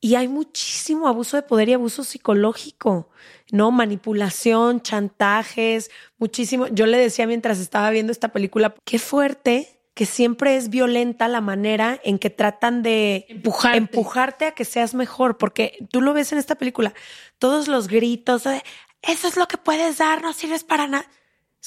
Y 0.00 0.16
hay 0.16 0.28
muchísimo 0.28 1.08
abuso 1.08 1.36
de 1.36 1.42
poder 1.42 1.68
y 1.68 1.74
abuso 1.74 2.04
psicológico, 2.04 3.08
¿no? 3.50 3.70
Manipulación, 3.70 4.82
chantajes, 4.82 5.90
muchísimo. 6.18 6.66
Yo 6.66 6.86
le 6.86 6.98
decía 6.98 7.26
mientras 7.26 7.58
estaba 7.60 7.90
viendo 7.90 8.12
esta 8.12 8.28
película, 8.28 8.74
qué 8.84 8.98
fuerte 8.98 9.80
que 9.94 10.04
siempre 10.04 10.56
es 10.56 10.68
violenta 10.68 11.26
la 11.28 11.40
manera 11.40 11.98
en 12.04 12.18
que 12.18 12.28
tratan 12.28 12.82
de 12.82 13.24
Empujarte. 13.28 13.78
empujarte 13.78 14.44
a 14.44 14.50
que 14.50 14.66
seas 14.66 14.94
mejor, 14.94 15.38
porque 15.38 15.78
tú 15.90 16.02
lo 16.02 16.12
ves 16.12 16.32
en 16.32 16.38
esta 16.38 16.56
película, 16.56 16.92
todos 17.38 17.66
los 17.66 17.88
gritos, 17.88 18.44
de, 18.44 18.62
eso 19.00 19.26
es 19.28 19.36
lo 19.36 19.48
que 19.48 19.56
puedes 19.56 19.96
dar, 19.96 20.20
no 20.20 20.34
sirves 20.34 20.64
para 20.64 20.86
nada. 20.86 21.08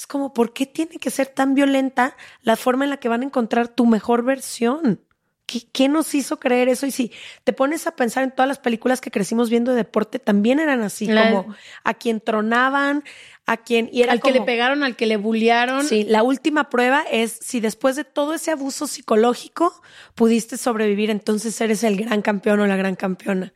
Es 0.00 0.06
como, 0.06 0.32
¿por 0.32 0.54
qué 0.54 0.64
tiene 0.64 0.96
que 0.96 1.10
ser 1.10 1.26
tan 1.26 1.54
violenta 1.54 2.16
la 2.40 2.56
forma 2.56 2.84
en 2.84 2.90
la 2.90 2.96
que 2.96 3.10
van 3.10 3.20
a 3.20 3.26
encontrar 3.26 3.68
tu 3.68 3.84
mejor 3.84 4.22
versión? 4.22 5.02
¿Qué, 5.44 5.60
qué 5.70 5.90
nos 5.90 6.14
hizo 6.14 6.40
creer 6.40 6.70
eso? 6.70 6.86
Y 6.86 6.90
si 6.90 7.12
te 7.44 7.52
pones 7.52 7.86
a 7.86 7.94
pensar 7.94 8.24
en 8.24 8.30
todas 8.30 8.48
las 8.48 8.58
películas 8.58 9.02
que 9.02 9.10
crecimos 9.10 9.50
viendo 9.50 9.72
de 9.72 9.76
deporte, 9.76 10.18
también 10.18 10.58
eran 10.58 10.80
así, 10.80 11.06
como 11.06 11.54
a 11.84 11.92
quien 11.92 12.22
tronaban, 12.22 13.04
a 13.44 13.58
quien... 13.58 13.90
Y 13.92 14.00
era 14.00 14.12
al 14.12 14.22
que 14.22 14.32
le 14.32 14.40
pegaron, 14.40 14.84
al 14.84 14.96
que 14.96 15.04
le 15.04 15.18
bullearon. 15.18 15.84
Sí, 15.84 16.04
la 16.04 16.22
última 16.22 16.70
prueba 16.70 17.04
es 17.12 17.38
si 17.42 17.60
después 17.60 17.94
de 17.94 18.04
todo 18.04 18.32
ese 18.32 18.52
abuso 18.52 18.86
psicológico 18.86 19.82
pudiste 20.14 20.56
sobrevivir, 20.56 21.10
entonces 21.10 21.60
eres 21.60 21.84
el 21.84 21.98
gran 21.98 22.22
campeón 22.22 22.60
o 22.60 22.66
la 22.66 22.76
gran 22.76 22.96
campeona. 22.96 23.52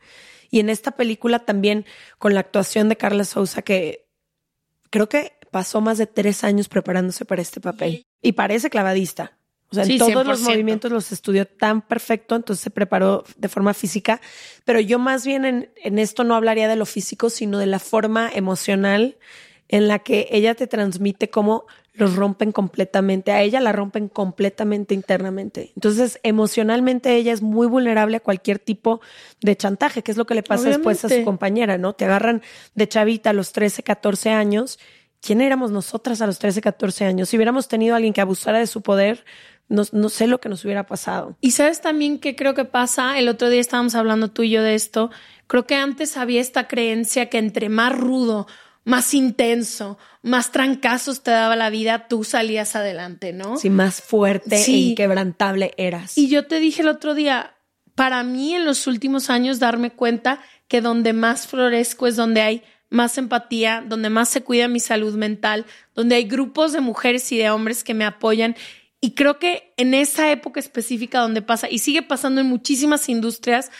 Y 0.50 0.60
en 0.60 0.68
esta 0.68 0.90
película 0.90 1.38
también 1.38 1.86
con 2.18 2.34
la 2.34 2.40
actuación 2.40 2.90
de 2.90 2.98
Carla 2.98 3.24
Souza, 3.24 3.62
que 3.62 4.04
creo 4.94 5.08
que 5.08 5.33
pasó 5.54 5.80
más 5.80 5.98
de 5.98 6.08
tres 6.08 6.42
años 6.42 6.68
preparándose 6.68 7.24
para 7.24 7.40
este 7.40 7.60
papel. 7.60 8.04
Y 8.20 8.32
parece 8.32 8.70
clavadista. 8.70 9.38
O 9.70 9.76
sea, 9.76 9.84
en 9.84 9.98
todos 9.98 10.26
los 10.26 10.42
100%. 10.42 10.50
movimientos 10.50 10.90
los 10.90 11.12
estudió 11.12 11.46
tan 11.46 11.80
perfecto, 11.80 12.34
entonces 12.34 12.60
se 12.60 12.70
preparó 12.70 13.22
de 13.36 13.48
forma 13.48 13.72
física. 13.72 14.20
Pero 14.64 14.80
yo 14.80 14.98
más 14.98 15.24
bien 15.24 15.44
en, 15.44 15.70
en 15.76 16.00
esto 16.00 16.24
no 16.24 16.34
hablaría 16.34 16.66
de 16.66 16.74
lo 16.74 16.86
físico, 16.86 17.30
sino 17.30 17.60
de 17.60 17.66
la 17.66 17.78
forma 17.78 18.28
emocional 18.34 19.16
en 19.68 19.86
la 19.86 20.00
que 20.00 20.26
ella 20.32 20.56
te 20.56 20.66
transmite 20.66 21.30
cómo 21.30 21.66
los 21.92 22.16
rompen 22.16 22.50
completamente. 22.50 23.30
A 23.30 23.42
ella 23.42 23.60
la 23.60 23.70
rompen 23.70 24.08
completamente 24.08 24.92
internamente. 24.92 25.70
Entonces, 25.76 26.18
emocionalmente 26.24 27.14
ella 27.14 27.32
es 27.32 27.42
muy 27.42 27.68
vulnerable 27.68 28.16
a 28.16 28.20
cualquier 28.20 28.58
tipo 28.58 29.00
de 29.40 29.56
chantaje, 29.56 30.02
que 30.02 30.10
es 30.10 30.18
lo 30.18 30.26
que 30.26 30.34
le 30.34 30.42
pasa 30.42 30.68
después 30.68 31.04
a 31.04 31.08
su 31.08 31.22
compañera, 31.22 31.78
¿no? 31.78 31.92
Te 31.92 32.06
agarran 32.06 32.42
de 32.74 32.88
chavita 32.88 33.30
a 33.30 33.32
los 33.32 33.52
13, 33.52 33.84
14 33.84 34.30
años. 34.30 34.80
¿Quién 35.24 35.40
éramos 35.40 35.70
nosotras 35.70 36.20
a 36.20 36.26
los 36.26 36.38
13, 36.38 36.60
14 36.60 37.06
años? 37.06 37.30
Si 37.30 37.36
hubiéramos 37.36 37.66
tenido 37.66 37.94
a 37.94 37.96
alguien 37.96 38.12
que 38.12 38.20
abusara 38.20 38.58
de 38.58 38.66
su 38.66 38.82
poder, 38.82 39.24
no, 39.70 39.82
no 39.92 40.10
sé 40.10 40.26
lo 40.26 40.38
que 40.38 40.50
nos 40.50 40.66
hubiera 40.66 40.84
pasado. 40.84 41.38
Y 41.40 41.52
sabes 41.52 41.80
también 41.80 42.18
que 42.18 42.36
creo 42.36 42.52
que 42.52 42.66
pasa, 42.66 43.18
el 43.18 43.28
otro 43.28 43.48
día 43.48 43.62
estábamos 43.62 43.94
hablando 43.94 44.30
tú 44.30 44.42
y 44.42 44.50
yo 44.50 44.62
de 44.62 44.74
esto, 44.74 45.10
creo 45.46 45.66
que 45.66 45.76
antes 45.76 46.18
había 46.18 46.42
esta 46.42 46.68
creencia 46.68 47.30
que 47.30 47.38
entre 47.38 47.70
más 47.70 47.96
rudo, 47.98 48.46
más 48.84 49.14
intenso, 49.14 49.96
más 50.20 50.52
trancazos 50.52 51.22
te 51.22 51.30
daba 51.30 51.56
la 51.56 51.70
vida, 51.70 52.06
tú 52.06 52.22
salías 52.22 52.76
adelante, 52.76 53.32
¿no? 53.32 53.56
Si 53.56 53.70
más 53.70 54.02
fuerte 54.02 54.56
e 54.56 54.58
Sí. 54.58 54.90
inquebrantable 54.90 55.72
eras. 55.78 56.18
Y 56.18 56.28
yo 56.28 56.46
te 56.46 56.60
dije 56.60 56.82
el 56.82 56.88
otro 56.88 57.14
día, 57.14 57.54
para 57.94 58.22
mí 58.24 58.54
en 58.54 58.66
los 58.66 58.86
últimos 58.86 59.30
años 59.30 59.58
darme 59.58 59.90
cuenta 59.90 60.40
que 60.68 60.82
donde 60.82 61.14
más 61.14 61.46
florezco 61.46 62.06
es 62.06 62.16
donde 62.16 62.42
hay 62.42 62.62
más 62.94 63.18
empatía, 63.18 63.84
donde 63.86 64.08
más 64.08 64.28
se 64.28 64.42
cuida 64.42 64.68
mi 64.68 64.80
salud 64.80 65.14
mental, 65.16 65.66
donde 65.94 66.14
hay 66.14 66.24
grupos 66.24 66.72
de 66.72 66.80
mujeres 66.80 67.30
y 67.32 67.38
de 67.38 67.50
hombres 67.50 67.84
que 67.84 67.92
me 67.94 68.04
apoyan. 68.04 68.56
Y 69.00 69.10
creo 69.14 69.38
que 69.38 69.74
en 69.76 69.92
esa 69.92 70.30
época 70.30 70.60
específica 70.60 71.20
donde 71.20 71.42
pasa, 71.42 71.68
y 71.70 71.80
sigue 71.80 72.02
pasando 72.02 72.40
en 72.40 72.46
muchísimas 72.46 73.08
industrias, 73.08 73.70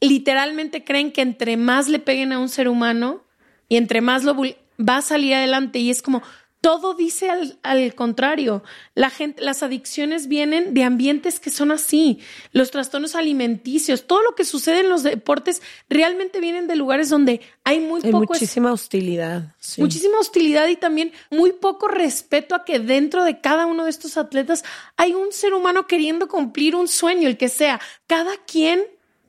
literalmente 0.00 0.82
creen 0.82 1.12
que 1.12 1.20
entre 1.20 1.56
más 1.56 1.88
le 1.88 2.00
peguen 2.00 2.32
a 2.32 2.40
un 2.40 2.48
ser 2.48 2.68
humano 2.68 3.22
y 3.68 3.76
entre 3.76 4.00
más 4.00 4.24
lo 4.24 4.36
va 4.36 4.96
a 4.96 5.02
salir 5.02 5.34
adelante. 5.34 5.78
Y 5.78 5.90
es 5.90 6.02
como, 6.02 6.22
todo 6.62 6.94
dice 6.94 7.28
al, 7.28 7.58
al 7.64 7.94
contrario. 7.94 8.62
La 8.94 9.10
gente, 9.10 9.42
las 9.42 9.62
adicciones 9.62 10.28
vienen 10.28 10.72
de 10.74 10.84
ambientes 10.84 11.40
que 11.40 11.50
son 11.50 11.72
así. 11.72 12.20
Los 12.52 12.70
trastornos 12.70 13.14
alimenticios, 13.16 14.06
todo 14.06 14.22
lo 14.22 14.34
que 14.36 14.44
sucede 14.44 14.80
en 14.80 14.88
los 14.88 15.02
deportes 15.02 15.60
realmente 15.90 16.40
vienen 16.40 16.68
de 16.68 16.76
lugares 16.76 17.10
donde 17.10 17.40
hay 17.64 17.80
muy 17.80 18.00
Hay 18.04 18.12
poco 18.12 18.32
es- 18.32 18.40
muchísima 18.40 18.72
hostilidad. 18.72 19.54
sí. 19.58 19.80
muchísima 19.82 20.18
hostilidad 20.20 20.68
y 20.68 20.76
también 20.76 21.12
muy 21.30 21.52
poco 21.52 21.88
respeto 21.88 22.54
a 22.54 22.64
que 22.64 22.78
dentro 22.78 23.24
de 23.24 23.40
cada 23.40 23.66
uno 23.66 23.82
de 23.84 23.90
estos 23.90 24.16
atletas 24.16 24.64
hay 24.96 25.14
un 25.14 25.32
ser 25.32 25.54
humano 25.54 25.86
queriendo 25.88 26.28
cumplir 26.28 26.76
un 26.76 26.86
sueño, 26.86 27.26
el 27.28 27.36
que 27.36 27.48
sea. 27.48 27.80
Cada 28.06 28.36
quien 28.46 28.84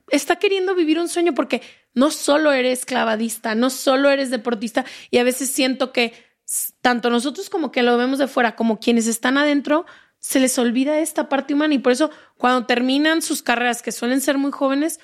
está 0.08 0.36
queriendo 0.36 0.74
vivir 0.76 1.00
un 1.00 1.08
sueño 1.08 1.34
porque 1.34 1.62
no 1.94 2.12
solo 2.12 2.52
eres 2.52 2.86
clavadista, 2.86 3.56
no 3.56 3.70
solo 3.70 4.08
eres 4.10 4.30
deportista 4.30 4.84
y 5.10 5.18
a 5.18 5.24
veces 5.24 5.50
siento 5.50 5.90
que 5.92 6.12
tanto 6.80 7.10
nosotros 7.10 7.48
como 7.50 7.72
que 7.72 7.82
lo 7.82 7.96
vemos 7.96 8.18
de 8.18 8.28
fuera, 8.28 8.54
como 8.56 8.78
quienes 8.78 9.06
están 9.06 9.38
adentro, 9.38 9.86
se 10.18 10.40
les 10.40 10.58
olvida 10.58 10.98
esta 11.00 11.28
parte 11.28 11.54
humana 11.54 11.74
y 11.74 11.78
por 11.78 11.92
eso 11.92 12.10
cuando 12.36 12.66
terminan 12.66 13.22
sus 13.22 13.42
carreras, 13.42 13.82
que 13.82 13.92
suelen 13.92 14.20
ser 14.20 14.38
muy 14.38 14.52
jóvenes, 14.52 15.00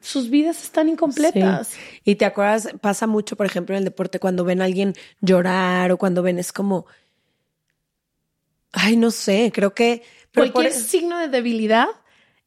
sus 0.00 0.30
vidas 0.30 0.62
están 0.64 0.88
incompletas. 0.88 1.68
Sí. 1.68 1.78
Y 2.04 2.14
te 2.16 2.24
acuerdas, 2.24 2.70
pasa 2.80 3.06
mucho, 3.06 3.36
por 3.36 3.46
ejemplo, 3.46 3.74
en 3.74 3.78
el 3.78 3.84
deporte, 3.84 4.18
cuando 4.18 4.44
ven 4.44 4.60
a 4.60 4.64
alguien 4.64 4.94
llorar 5.20 5.92
o 5.92 5.96
cuando 5.96 6.22
ven, 6.22 6.38
es 6.40 6.52
como, 6.52 6.86
ay, 8.72 8.96
no 8.96 9.10
sé, 9.10 9.52
creo 9.54 9.74
que... 9.74 10.02
pero 10.32 10.46
por- 10.46 10.52
Cualquier 10.54 10.74
signo 10.74 11.18
de 11.18 11.28
debilidad 11.28 11.86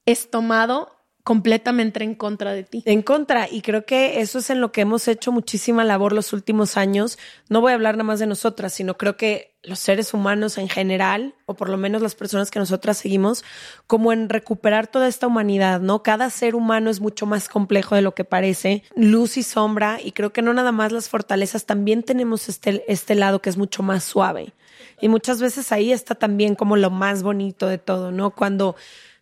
es 0.06 0.30
tomado 0.30 0.95
completamente 1.26 2.04
en 2.04 2.14
contra 2.14 2.54
de 2.54 2.64
ti. 2.64 2.84
En 2.86 3.02
contra, 3.02 3.50
y 3.50 3.64
creo 3.64 3.84
que 3.84 4.22
eso 4.22 4.38
es 4.38 4.52
en 4.52 4.62
lo 4.62 4.72
que 4.72 4.82
hemos 4.82 5.08
hecho 5.08 5.32
muchísima 5.32 5.84
labor 5.84 6.14
los 6.14 6.34
últimos 6.34 6.78
años. 6.78 7.18
No 7.50 7.62
voy 7.62 7.72
a 7.72 7.76
hablar 7.76 7.96
nada 7.96 8.04
más 8.04 8.20
de 8.20 8.28
nosotras, 8.28 8.74
sino 8.74 8.96
creo 8.96 9.18
que 9.18 9.56
los 9.64 9.80
seres 9.80 10.14
humanos 10.14 10.60
en 10.60 10.70
general, 10.70 11.34
o 11.48 11.56
por 11.56 11.70
lo 11.70 11.78
menos 11.78 12.04
las 12.04 12.14
personas 12.14 12.52
que 12.52 12.60
nosotras 12.60 13.00
seguimos, 13.00 13.44
como 13.88 14.14
en 14.14 14.30
recuperar 14.30 14.86
toda 14.86 15.08
esta 15.08 15.26
humanidad, 15.26 15.82
¿no? 15.82 16.04
Cada 16.04 16.30
ser 16.30 16.54
humano 16.54 16.92
es 16.92 17.02
mucho 17.02 17.26
más 17.26 17.50
complejo 17.50 17.96
de 17.96 18.04
lo 18.04 18.14
que 18.14 18.24
parece, 18.24 18.84
luz 18.96 19.38
y 19.38 19.42
sombra, 19.42 19.98
y 20.04 20.12
creo 20.12 20.32
que 20.32 20.44
no 20.44 20.54
nada 20.54 20.72
más 20.72 20.92
las 20.92 21.10
fortalezas, 21.10 21.66
también 21.66 22.04
tenemos 22.04 22.50
este, 22.50 22.86
este 22.88 23.16
lado 23.16 23.42
que 23.42 23.50
es 23.50 23.58
mucho 23.58 23.82
más 23.82 24.04
suave. 24.04 24.54
Y 25.02 25.10
muchas 25.10 25.42
veces 25.42 25.72
ahí 25.72 25.92
está 25.92 26.14
también 26.14 26.54
como 26.54 26.78
lo 26.78 26.92
más 26.92 27.24
bonito 27.24 27.66
de 27.66 27.80
todo, 27.80 28.12
¿no? 28.12 28.30
Cuando 28.30 28.76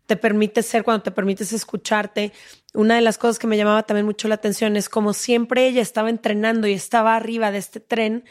te 0.06 0.18
permites 0.18 0.66
ser, 0.66 0.84
cuando 0.84 1.04
te 1.04 1.12
permites 1.12 1.54
escucharte. 1.54 2.34
Una 2.74 2.96
de 2.96 3.02
las 3.02 3.18
cosas 3.18 3.40
que 3.40 3.48
me 3.48 3.58
llamaba 3.58 3.84
también 3.84 4.06
mucho 4.06 4.28
la 4.28 4.36
atención 4.36 4.76
es 4.76 4.90
como 4.90 5.14
siempre 5.14 5.68
ella 5.68 5.82
estaba 5.82 6.10
entrenando 6.10 6.68
y 6.68 6.74
estaba 6.74 7.16
arriba 7.16 7.52
de 7.52 7.60
este 7.60 7.80
tren, 7.80 8.26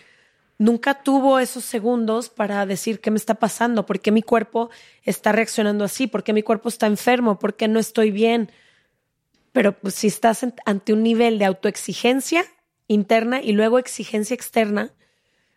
nunca 0.59 1.03
tuvo 1.03 1.39
esos 1.39 1.65
segundos 1.65 2.29
para 2.29 2.67
decir 2.67 3.01
qué 3.01 3.11
me 3.11 3.17
está 3.17 3.35
pasando, 3.35 3.87
por 3.87 4.01
qué 4.01 4.13
mi 4.13 4.23
cuerpo 4.23 4.71
está 5.03 5.33
reaccionando 5.33 5.85
así, 5.85 6.07
por 6.07 6.23
qué 6.23 6.33
mi 6.33 6.43
cuerpo 6.43 6.69
está 6.69 6.87
enfermo, 6.87 7.39
por 7.39 7.57
qué 7.57 7.69
no 7.69 7.79
estoy 7.79 8.11
bien. 8.11 8.51
Pero 9.53 9.79
pues, 9.79 9.95
si 9.95 10.07
estás 10.07 10.47
ante 10.65 10.93
un 10.93 11.03
nivel 11.03 11.39
de 11.39 11.45
autoexigencia 11.47 12.45
interna 12.87 13.41
y 13.43 13.53
luego 13.53 13.79
exigencia 13.79 14.35
externa, 14.35 14.93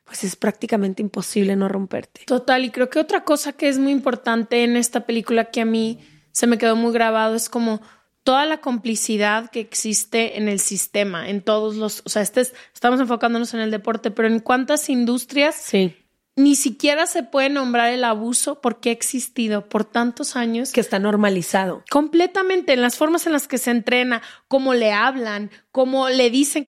pues 0.05 0.23
es 0.23 0.35
prácticamente 0.35 1.01
imposible 1.01 1.55
no 1.55 1.67
romperte. 1.67 2.21
Total, 2.25 2.63
y 2.63 2.69
creo 2.71 2.89
que 2.89 2.99
otra 2.99 3.23
cosa 3.23 3.53
que 3.53 3.67
es 3.67 3.79
muy 3.79 3.91
importante 3.91 4.63
en 4.63 4.77
esta 4.77 5.01
película 5.05 5.45
que 5.45 5.61
a 5.61 5.65
mí 5.65 5.99
se 6.31 6.47
me 6.47 6.57
quedó 6.57 6.75
muy 6.75 6.93
grabado 6.93 7.35
es 7.35 7.49
como 7.49 7.81
toda 8.23 8.45
la 8.45 8.59
complicidad 8.61 9.49
que 9.51 9.59
existe 9.59 10.37
en 10.37 10.47
el 10.47 10.59
sistema, 10.59 11.29
en 11.29 11.41
todos 11.41 11.75
los, 11.75 12.01
o 12.05 12.09
sea, 12.09 12.21
este 12.21 12.41
es- 12.41 12.53
estamos 12.73 12.99
enfocándonos 12.99 13.53
en 13.53 13.59
el 13.59 13.71
deporte, 13.71 14.09
pero 14.11 14.27
en 14.27 14.39
cuántas 14.39 14.89
industrias 14.89 15.55
Sí. 15.55 15.95
ni 16.35 16.55
siquiera 16.55 17.05
se 17.07 17.23
puede 17.23 17.49
nombrar 17.49 17.93
el 17.93 18.03
abuso 18.03 18.61
porque 18.61 18.89
ha 18.89 18.93
existido 18.93 19.69
por 19.69 19.85
tantos 19.85 20.35
años 20.35 20.71
Que 20.71 20.81
está 20.81 20.97
normalizado. 20.99 21.83
completamente 21.89 22.73
en 22.73 22.81
las 22.81 22.95
formas 22.97 23.25
en 23.27 23.33
las 23.33 23.47
que 23.47 23.57
se 23.59 23.71
entrena, 23.71 24.21
cómo 24.47 24.73
le 24.73 24.91
hablan, 24.91 25.49
cómo 25.71 26.09
le 26.09 26.29
dicen. 26.29 26.67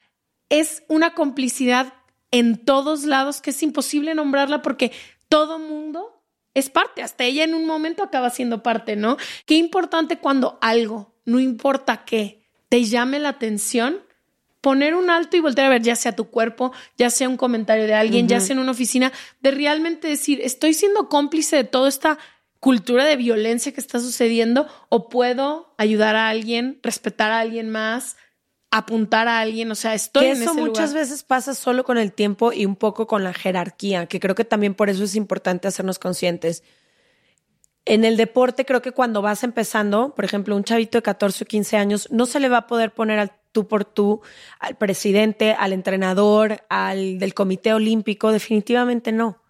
Es 0.49 0.83
una 0.87 1.13
complicidad 1.13 1.93
en 2.39 2.57
todos 2.57 3.03
lados 3.05 3.41
que 3.41 3.51
es 3.51 3.63
imposible 3.63 4.13
nombrarla 4.15 4.61
porque 4.61 4.91
todo 5.29 5.59
mundo 5.59 6.23
es 6.53 6.69
parte, 6.69 7.03
hasta 7.03 7.23
ella 7.23 7.43
en 7.43 7.53
un 7.53 7.67
momento 7.67 8.01
acaba 8.01 8.31
siendo 8.31 8.63
parte, 8.63 8.95
¿no? 8.95 9.17
Qué 9.45 9.55
importante 9.55 10.17
cuando 10.17 10.57
algo, 10.61 11.15
no 11.23 11.39
importa 11.39 12.03
qué, 12.03 12.47
te 12.69 12.83
llame 12.83 13.19
la 13.19 13.29
atención, 13.29 14.01
poner 14.61 14.95
un 14.95 15.09
alto 15.09 15.37
y 15.37 15.39
voltear 15.39 15.67
a 15.67 15.69
ver, 15.69 15.83
ya 15.83 15.95
sea 15.95 16.15
tu 16.15 16.29
cuerpo, 16.29 16.73
ya 16.97 17.11
sea 17.11 17.29
un 17.29 17.37
comentario 17.37 17.85
de 17.85 17.93
alguien, 17.93 18.27
ya 18.27 18.39
sea 18.39 18.53
en 18.53 18.59
una 18.59 18.71
oficina, 18.71 19.13
de 19.39 19.51
realmente 19.51 20.07
decir, 20.07 20.41
estoy 20.43 20.73
siendo 20.73 21.09
cómplice 21.09 21.57
de 21.57 21.63
toda 21.63 21.89
esta 21.89 22.17
cultura 22.59 23.05
de 23.05 23.17
violencia 23.17 23.71
que 23.71 23.79
está 23.79 23.99
sucediendo 23.99 24.67
o 24.89 25.09
puedo 25.09 25.75
ayudar 25.77 26.15
a 26.15 26.27
alguien, 26.27 26.79
respetar 26.81 27.31
a 27.31 27.39
alguien 27.39 27.69
más, 27.69 28.17
apuntar 28.77 29.27
a 29.27 29.39
alguien, 29.39 29.71
o 29.71 29.75
sea, 29.75 29.93
estoy 29.93 30.23
Que 30.23 30.31
en 30.31 30.41
eso 30.41 30.51
ese 30.51 30.61
muchas 30.61 30.89
lugar. 30.89 31.03
veces 31.05 31.23
pasa 31.23 31.53
solo 31.53 31.83
con 31.83 31.97
el 31.97 32.11
tiempo 32.13 32.53
y 32.53 32.65
un 32.65 32.75
poco 32.75 33.07
con 33.07 33.23
la 33.23 33.33
jerarquía, 33.33 34.07
que 34.07 34.19
creo 34.19 34.35
que 34.35 34.45
también 34.45 34.73
por 34.73 34.89
eso 34.89 35.03
es 35.03 35.15
importante 35.15 35.67
hacernos 35.67 35.99
conscientes. 35.99 36.63
en 37.85 38.03
el 38.03 38.17
deporte 38.17 38.65
creo 38.65 38.81
que 38.81 38.91
cuando 38.91 39.21
vas 39.21 39.43
empezando, 39.43 40.13
por 40.13 40.25
ejemplo, 40.25 40.55
un 40.57 40.65
chavito 40.65 40.97
de 40.97 41.01
14 41.03 41.43
o 41.43 41.47
15 41.47 41.77
años, 41.77 42.09
no 42.11 42.25
se 42.25 42.39
le 42.41 42.49
va 42.49 42.57
a 42.57 42.67
poder 42.67 42.91
poner 42.91 43.17
al 43.17 43.31
tú 43.53 43.67
por 43.67 43.85
tú 43.85 44.21
al 44.59 44.75
presidente, 44.75 45.53
al 45.53 45.71
entrenador, 45.73 46.63
al 46.69 47.17
del 47.17 47.33
comité 47.33 47.73
olímpico, 47.73 48.31
definitivamente 48.31 49.11
no. 49.11 49.41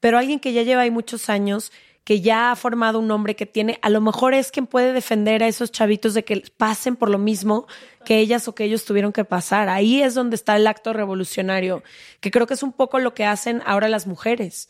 Pero 0.00 0.18
alguien 0.18 0.40
que 0.40 0.52
ya 0.52 0.62
lleva 0.62 0.82
ahí 0.82 0.90
muchos 0.90 1.28
años, 1.28 1.70
que 2.04 2.20
ya 2.20 2.50
ha 2.50 2.56
formado 2.56 2.98
un 2.98 3.06
nombre 3.06 3.36
que 3.36 3.46
tiene, 3.46 3.78
a 3.82 3.88
lo 3.88 4.00
mejor 4.00 4.34
es 4.34 4.50
quien 4.50 4.66
puede 4.66 4.92
defender 4.92 5.42
a 5.42 5.48
esos 5.48 5.70
chavitos 5.70 6.14
de 6.14 6.24
que 6.24 6.42
pasen 6.56 6.96
por 6.96 7.10
lo 7.10 7.18
mismo 7.18 7.66
que 8.04 8.18
ellas 8.18 8.48
o 8.48 8.54
que 8.54 8.64
ellos 8.64 8.84
tuvieron 8.84 9.12
que 9.12 9.24
pasar. 9.24 9.68
Ahí 9.68 10.02
es 10.02 10.14
donde 10.14 10.34
está 10.34 10.56
el 10.56 10.66
acto 10.66 10.92
revolucionario, 10.92 11.82
que 12.20 12.30
creo 12.30 12.46
que 12.46 12.54
es 12.54 12.62
un 12.62 12.72
poco 12.72 12.98
lo 12.98 13.14
que 13.14 13.24
hacen 13.24 13.62
ahora 13.64 13.88
las 13.88 14.06
mujeres. 14.06 14.68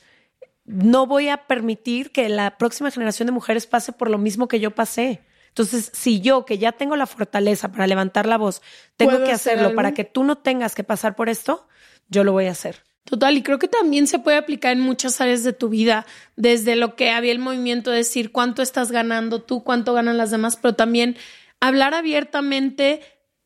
No 0.65 1.07
voy 1.07 1.29
a 1.29 1.47
permitir 1.47 2.13
que 2.13 2.29
la 2.29 2.59
próxima 2.59 2.91
generación 2.91 3.27
de 3.27 3.33
mujeres 3.33 3.67
pase 3.67 3.93
por 3.93 4.11
lo 4.11 4.19
mismo 4.19 4.47
que 4.47 4.61
yo 4.61 4.73
pasé. 4.73 5.23
Entonces, 5.49 5.91
si 5.93 6.21
yo, 6.21 6.45
que 6.45 6.59
ya 6.59 6.73
tengo 6.73 6.97
la 6.97 7.07
fortaleza 7.07 7.73
para 7.73 7.87
levantar 7.87 8.27
la 8.27 8.39
voz, 8.39 8.63
tengo 8.97 9.25
que 9.25 9.33
hacerlo 9.33 9.75
para 9.75 9.93
que 9.93 10.05
tú 10.05 10.25
no 10.25 10.39
tengas 10.39 10.75
que 10.75 10.85
pasar 10.85 11.15
por 11.15 11.29
esto, 11.29 11.67
yo 12.09 12.25
lo 12.25 12.33
voy 12.33 12.47
a 12.47 12.53
hacer. 12.53 12.85
Total, 13.05 13.37
y 13.37 13.43
creo 13.43 13.59
que 13.59 13.69
también 13.69 14.07
se 14.07 14.19
puede 14.19 14.37
aplicar 14.37 14.73
en 14.73 14.81
muchas 14.81 15.21
áreas 15.21 15.43
de 15.43 15.53
tu 15.53 15.69
vida, 15.69 16.07
desde 16.37 16.77
lo 16.77 16.95
que 16.95 17.11
había 17.11 17.33
el 17.33 17.41
movimiento 17.41 17.91
de 17.91 17.99
decir 17.99 18.31
cuánto 18.31 18.63
estás 18.63 18.93
ganando 18.93 19.43
tú, 19.43 19.65
cuánto 19.65 19.93
ganan 19.93 20.17
las 20.17 20.31
demás, 20.31 20.57
pero 20.57 20.75
también 20.75 21.17
hablar 21.61 21.95
abiertamente, 21.95 23.01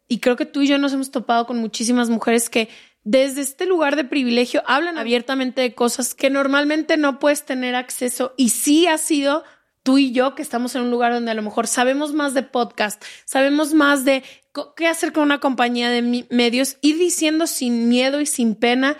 y 0.08 0.18
creo 0.18 0.36
que 0.36 0.46
tú 0.46 0.62
y 0.62 0.66
yo 0.66 0.78
nos 0.78 0.92
hemos 0.92 1.10
topado 1.10 1.46
con 1.46 1.58
muchísimas 1.58 2.10
mujeres 2.10 2.50
que 2.50 2.68
desde 3.02 3.40
este 3.40 3.66
lugar 3.66 3.94
de 3.94 4.04
privilegio 4.04 4.64
hablan 4.66 4.98
abiertamente 4.98 5.60
de 5.62 5.74
cosas 5.74 6.12
que 6.14 6.28
normalmente 6.28 6.96
no 6.96 7.20
puedes 7.20 7.44
tener 7.44 7.76
acceso 7.76 8.34
y 8.36 8.48
sí 8.48 8.88
ha 8.88 8.98
sido 8.98 9.44
tú 9.84 9.98
y 9.98 10.10
yo 10.10 10.34
que 10.34 10.42
estamos 10.42 10.74
en 10.74 10.82
un 10.82 10.90
lugar 10.90 11.12
donde 11.12 11.30
a 11.30 11.34
lo 11.34 11.42
mejor 11.42 11.68
sabemos 11.68 12.12
más 12.12 12.34
de 12.34 12.42
podcast, 12.42 13.00
sabemos 13.24 13.74
más 13.74 14.04
de 14.04 14.24
qué 14.76 14.88
hacer 14.88 15.12
con 15.12 15.22
una 15.22 15.38
compañía 15.38 15.88
de 15.88 16.26
medios, 16.30 16.78
ir 16.80 16.98
diciendo 16.98 17.46
sin 17.46 17.88
miedo 17.88 18.20
y 18.20 18.26
sin 18.26 18.56
pena 18.56 18.96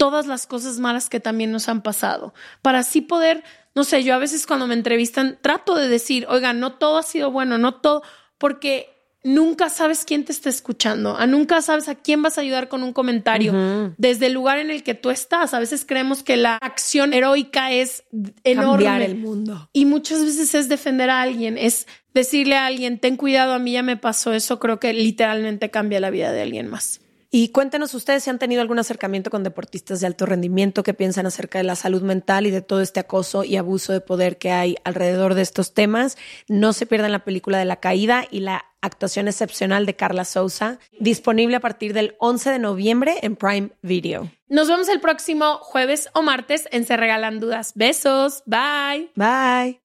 todas 0.00 0.26
las 0.26 0.46
cosas 0.46 0.78
malas 0.78 1.10
que 1.10 1.20
también 1.20 1.52
nos 1.52 1.68
han 1.68 1.82
pasado, 1.82 2.32
para 2.62 2.78
así 2.78 3.02
poder, 3.02 3.44
no 3.74 3.84
sé, 3.84 4.02
yo 4.02 4.14
a 4.14 4.18
veces 4.18 4.46
cuando 4.46 4.66
me 4.66 4.72
entrevistan 4.72 5.38
trato 5.42 5.74
de 5.74 5.88
decir, 5.88 6.24
oiga, 6.30 6.54
no 6.54 6.72
todo 6.72 6.96
ha 6.96 7.02
sido 7.02 7.30
bueno, 7.30 7.58
no 7.58 7.74
todo, 7.74 8.02
porque 8.38 8.88
nunca 9.22 9.68
sabes 9.68 10.06
quién 10.06 10.24
te 10.24 10.32
está 10.32 10.48
escuchando, 10.48 11.18
a 11.18 11.26
nunca 11.26 11.60
sabes 11.60 11.90
a 11.90 11.96
quién 11.96 12.22
vas 12.22 12.38
a 12.38 12.40
ayudar 12.40 12.68
con 12.68 12.82
un 12.82 12.94
comentario 12.94 13.92
desde 13.98 14.28
el 14.28 14.32
lugar 14.32 14.58
en 14.58 14.70
el 14.70 14.82
que 14.82 14.94
tú 14.94 15.10
estás. 15.10 15.52
A 15.52 15.58
veces 15.58 15.84
creemos 15.86 16.22
que 16.22 16.38
la 16.38 16.56
acción 16.56 17.12
heroica 17.12 17.70
es 17.70 18.04
enorme. 18.42 18.86
Cambiar 18.86 19.02
el 19.02 19.16
mundo. 19.16 19.68
Y 19.74 19.84
muchas 19.84 20.24
veces 20.24 20.54
es 20.54 20.70
defender 20.70 21.10
a 21.10 21.20
alguien, 21.20 21.58
es 21.58 21.86
decirle 22.14 22.56
a 22.56 22.64
alguien, 22.64 22.98
ten 22.98 23.18
cuidado, 23.18 23.52
a 23.52 23.58
mí 23.58 23.72
ya 23.72 23.82
me 23.82 23.98
pasó 23.98 24.32
eso, 24.32 24.58
creo 24.58 24.80
que 24.80 24.94
literalmente 24.94 25.70
cambia 25.70 26.00
la 26.00 26.08
vida 26.08 26.32
de 26.32 26.40
alguien 26.40 26.68
más. 26.68 27.02
Y 27.32 27.50
cuéntenos 27.50 27.94
ustedes 27.94 28.24
si 28.24 28.30
han 28.30 28.40
tenido 28.40 28.60
algún 28.60 28.80
acercamiento 28.80 29.30
con 29.30 29.44
deportistas 29.44 30.00
de 30.00 30.08
alto 30.08 30.26
rendimiento, 30.26 30.82
qué 30.82 30.94
piensan 30.94 31.26
acerca 31.26 31.58
de 31.58 31.64
la 31.64 31.76
salud 31.76 32.02
mental 32.02 32.46
y 32.46 32.50
de 32.50 32.60
todo 32.60 32.80
este 32.80 32.98
acoso 32.98 33.44
y 33.44 33.56
abuso 33.56 33.92
de 33.92 34.00
poder 34.00 34.36
que 34.36 34.50
hay 34.50 34.76
alrededor 34.82 35.34
de 35.34 35.42
estos 35.42 35.72
temas. 35.72 36.18
No 36.48 36.72
se 36.72 36.86
pierdan 36.86 37.12
la 37.12 37.24
película 37.24 37.58
de 37.58 37.66
la 37.66 37.76
caída 37.76 38.24
y 38.28 38.40
la 38.40 38.64
actuación 38.80 39.28
excepcional 39.28 39.86
de 39.86 39.94
Carla 39.94 40.24
Souza, 40.24 40.78
disponible 40.98 41.54
a 41.54 41.60
partir 41.60 41.92
del 41.92 42.16
11 42.18 42.50
de 42.50 42.58
noviembre 42.58 43.14
en 43.22 43.36
Prime 43.36 43.70
Video. 43.82 44.28
Nos 44.48 44.66
vemos 44.66 44.88
el 44.88 45.00
próximo 45.00 45.58
jueves 45.58 46.08
o 46.14 46.22
martes 46.22 46.66
en 46.72 46.84
Se 46.84 46.96
Regalan 46.96 47.38
Dudas. 47.38 47.72
Besos, 47.76 48.42
bye. 48.46 49.10
Bye. 49.14 49.80